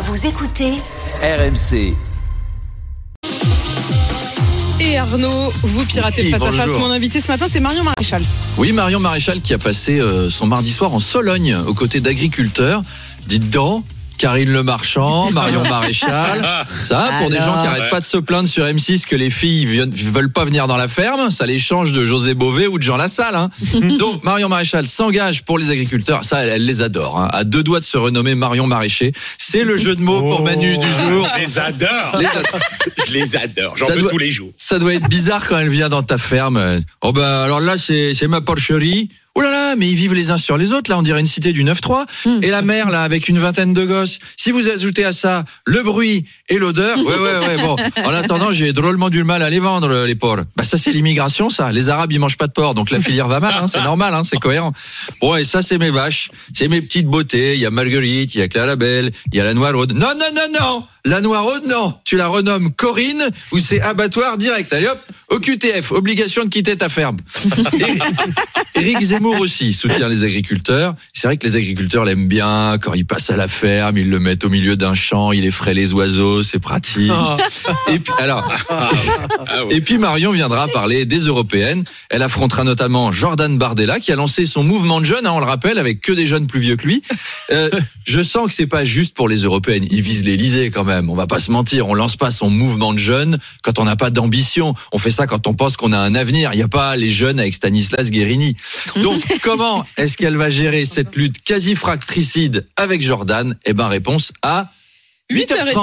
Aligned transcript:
Vous 0.00 0.26
écoutez 0.26 0.72
RMC. 1.22 1.94
Et 4.80 4.98
Arnaud, 4.98 5.52
vous 5.62 5.84
piratez 5.84 6.22
Oui, 6.22 6.30
face 6.30 6.42
à 6.42 6.50
face. 6.50 6.66
bonjour. 6.66 6.80
Mon 6.80 6.90
invité 6.90 7.20
ce 7.20 7.28
matin, 7.28 7.46
c'est 7.48 7.60
Marion 7.60 7.84
Maréchal. 7.84 8.22
Oui, 8.58 8.72
Marion 8.72 8.98
Maréchal 8.98 9.40
qui 9.40 9.54
a 9.54 9.58
passé 9.58 10.00
euh, 10.00 10.30
son 10.30 10.46
mardi 10.46 10.72
soir 10.72 10.92
en 10.92 11.00
Sologne 11.00 11.54
aux 11.66 11.74
côtés 11.74 12.00
d'agriculteurs. 12.00 12.82
Dites 13.26 13.50
donc, 13.50 13.84
Karine 14.18 14.50
Le 14.50 14.62
Marchand, 14.62 15.30
Marion 15.32 15.62
Maréchal. 15.68 16.42
Ça, 16.84 17.10
pour 17.20 17.30
des 17.30 17.38
gens 17.38 17.60
qui 17.60 17.66
arrêtent 17.66 17.90
pas 17.90 18.00
de 18.00 18.04
se 18.04 18.16
plaindre 18.16 18.48
sur 18.48 18.64
M6 18.64 19.04
que 19.06 19.16
les 19.16 19.30
filles 19.30 19.66
veulent 19.66 20.30
pas 20.32 20.44
venir 20.44 20.66
dans 20.66 20.76
la 20.76 20.88
ferme, 20.88 21.30
ça 21.30 21.46
les 21.46 21.58
change 21.58 21.92
de 21.92 22.04
José 22.04 22.34
Bové 22.34 22.66
ou 22.66 22.78
de 22.78 22.82
Jean 22.82 22.96
Lassalle. 22.96 23.34
Hein. 23.34 23.50
Donc, 23.98 24.22
Marion 24.24 24.48
Maréchal 24.48 24.86
s'engage 24.86 25.44
pour 25.44 25.58
les 25.58 25.70
agriculteurs. 25.70 26.24
Ça, 26.24 26.38
elle, 26.44 26.48
elle 26.50 26.64
les 26.64 26.82
adore. 26.82 27.18
hein. 27.20 27.28
À 27.32 27.44
deux 27.44 27.62
doigts 27.62 27.80
de 27.80 27.84
se 27.84 27.96
renommer 27.98 28.34
Marion 28.34 28.66
Maraîcher. 28.66 29.12
C'est 29.38 29.64
le 29.64 29.76
jeu 29.76 29.94
de 29.96 30.00
mots 30.02 30.20
pour 30.20 30.42
Manu 30.42 30.78
du 30.78 30.86
jour. 30.86 31.28
Je 31.36 31.44
les 31.44 31.58
adore. 31.58 32.18
Les 32.18 32.26
Je 33.08 33.12
les 33.12 33.36
adore. 33.36 33.76
J'en 33.76 33.86
veux 33.88 34.00
doit- 34.02 34.10
tous 34.10 34.18
les 34.18 34.30
jours. 34.32 34.50
Ça 34.56 34.78
doit 34.78 34.94
être 34.94 35.08
bizarre 35.08 35.46
quand 35.48 35.58
elle 35.58 35.68
vient 35.68 35.88
dans 35.88 36.02
ta 36.02 36.18
ferme. 36.18 36.80
Oh 37.02 37.12
bah 37.12 37.44
alors 37.44 37.60
là 37.60 37.74
c'est 37.76 38.26
ma 38.28 38.40
porcherie. 38.40 39.08
Oh 39.36 39.40
là 39.40 39.50
là, 39.50 39.76
mais 39.76 39.88
ils 39.88 39.96
vivent 39.96 40.14
les 40.14 40.30
uns 40.30 40.38
sur 40.38 40.56
les 40.56 40.72
autres. 40.72 40.90
Là, 40.90 40.98
on 40.98 41.02
dirait 41.02 41.20
une 41.20 41.26
cité 41.26 41.52
du 41.52 41.64
9-3. 41.64 42.04
Et 42.42 42.50
la 42.50 42.62
mère, 42.62 42.90
là, 42.90 43.02
avec 43.02 43.28
une 43.28 43.38
vingtaine 43.38 43.74
de 43.74 43.84
gosses. 43.84 44.18
Si 44.36 44.52
vous 44.52 44.68
ajoutez 44.68 45.04
à 45.04 45.12
ça 45.12 45.44
le 45.66 45.82
bruit 45.82 46.24
et 46.48 46.58
l'odeur, 46.58 46.96
ouais, 46.98 47.04
ouais, 47.04 47.46
ouais, 47.46 47.56
bon. 47.56 47.76
En 48.04 48.10
attendant, 48.10 48.52
j'ai 48.52 48.72
drôlement 48.72 49.10
du 49.10 49.24
mal 49.24 49.42
à 49.42 49.50
les 49.50 49.58
vendre, 49.58 50.04
les 50.04 50.14
porcs. 50.14 50.44
Bah, 50.56 50.62
ça, 50.62 50.78
c'est 50.78 50.92
l'immigration, 50.92 51.50
ça. 51.50 51.72
Les 51.72 51.88
Arabes, 51.88 52.12
ils 52.12 52.20
mangent 52.20 52.36
pas 52.36 52.46
de 52.46 52.52
porc. 52.52 52.74
Donc 52.74 52.90
la 52.90 53.00
filière 53.00 53.26
va 53.26 53.40
mal, 53.40 53.54
hein. 53.60 53.66
C'est 53.66 53.82
normal, 53.82 54.14
hein. 54.14 54.22
C'est 54.22 54.38
cohérent. 54.38 54.72
Bon, 55.20 55.34
et 55.34 55.44
ça, 55.44 55.62
c'est 55.62 55.78
mes 55.78 55.90
vaches. 55.90 56.30
C'est 56.54 56.68
mes 56.68 56.80
petites 56.80 57.06
beautés. 57.06 57.54
Il 57.54 57.60
y 57.60 57.66
a 57.66 57.70
Marguerite, 57.70 58.34
il 58.36 58.38
y 58.38 58.42
a 58.42 58.48
Clara 58.48 58.76
Belle, 58.76 59.10
il 59.32 59.36
y 59.36 59.40
a 59.40 59.44
la 59.44 59.54
Noiraude. 59.54 59.92
Non, 59.92 60.10
non, 60.18 60.26
non, 60.34 60.60
non! 60.60 60.84
La 61.04 61.20
Noiraude, 61.20 61.66
non! 61.66 61.94
Tu 62.04 62.16
la 62.16 62.28
renommes 62.28 62.72
Corinne 62.72 63.28
ou 63.52 63.58
c'est 63.58 63.80
abattoir 63.80 64.38
direct. 64.38 64.72
Allez 64.72 64.86
hop, 64.86 64.98
au 65.28 65.38
QTF, 65.38 65.92
obligation 65.92 66.44
de 66.44 66.48
quitter 66.48 66.76
ta 66.76 66.88
ferme. 66.88 67.16
Éric 68.74 69.00
Zemmour 69.00 69.38
aussi 69.40 69.72
soutient 69.72 70.08
les 70.08 70.24
agriculteurs. 70.24 70.94
C'est 71.12 71.28
vrai 71.28 71.36
que 71.36 71.46
les 71.46 71.56
agriculteurs 71.56 72.04
l'aiment 72.04 72.28
bien. 72.28 72.76
Quand 72.80 72.94
ils 72.94 73.06
passent 73.06 73.30
à 73.30 73.36
la 73.36 73.48
ferme, 73.48 73.98
ils 73.98 74.10
le 74.10 74.18
mettent 74.18 74.44
au 74.44 74.48
milieu 74.48 74.76
d'un 74.76 74.94
champ, 74.94 75.32
il 75.32 75.44
effraie 75.44 75.74
les 75.74 75.92
oiseaux, 75.92 76.42
c'est 76.42 76.58
pratique. 76.58 77.12
Et 77.92 77.98
puis, 77.98 78.12
alors, 78.18 78.46
Ah 78.70 78.90
et 79.70 79.80
puis 79.80 79.98
Marion 79.98 80.32
viendra 80.32 80.68
parler 80.68 81.04
des 81.04 81.20
européennes. 81.20 81.84
Elle 82.10 82.22
affrontera 82.22 82.64
notamment 82.64 83.12
Jordan 83.12 83.56
Bardella 83.58 84.00
qui 84.00 84.12
a 84.12 84.16
lancé 84.16 84.46
son 84.46 84.62
mouvement 84.64 85.00
de 85.00 85.06
jeunes, 85.06 85.26
hein, 85.26 85.32
on 85.32 85.40
le 85.40 85.46
rappelle, 85.46 85.78
avec 85.78 86.00
que 86.00 86.12
des 86.12 86.26
jeunes 86.26 86.46
plus 86.46 86.60
vieux 86.60 86.76
que 86.76 86.86
lui. 86.86 87.02
Euh, 87.52 87.70
je 88.04 88.22
sens 88.22 88.46
que 88.48 88.52
c'est 88.52 88.66
pas 88.66 88.84
juste 88.84 89.14
pour 89.14 89.28
les 89.28 89.38
européennes. 89.38 89.86
Il 89.90 90.02
vise 90.02 90.24
l'Elysée 90.24 90.70
quand 90.70 90.84
même. 90.84 91.10
On 91.10 91.14
va 91.14 91.26
pas 91.26 91.38
se 91.38 91.50
mentir. 91.50 91.88
On 91.88 91.94
lance 91.94 92.16
pas 92.16 92.30
son 92.30 92.50
mouvement 92.50 92.92
de 92.92 92.98
jeunes 92.98 93.38
quand 93.62 93.78
on 93.78 93.84
n'a 93.84 93.96
pas 93.96 94.10
d'ambition. 94.10 94.74
On 94.92 94.98
fait 94.98 95.10
ça 95.10 95.26
quand 95.26 95.46
on 95.46 95.54
pense 95.54 95.76
qu'on 95.76 95.92
a 95.92 95.98
un 95.98 96.14
avenir. 96.14 96.50
Il 96.52 96.56
n'y 96.56 96.62
a 96.62 96.68
pas 96.68 96.96
les 96.96 97.10
jeunes 97.10 97.40
avec 97.40 97.54
Stanislas 97.54 98.10
Guérini. 98.10 98.56
Donc 98.96 99.22
comment 99.42 99.84
est-ce 99.96 100.16
qu'elle 100.16 100.36
va 100.36 100.50
gérer 100.50 100.84
cette 100.84 101.16
lutte 101.16 101.42
quasi 101.44 101.74
fractricide 101.74 102.66
avec 102.76 103.02
Jordan? 103.02 103.56
Eh 103.64 103.72
ben 103.72 103.88
réponse 103.88 104.32
à 104.42 104.70
8h30. 105.30 105.74